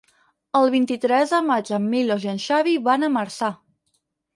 [0.59, 3.57] El vint-i-tres de maig en Milos i en Xavi van a Marçà.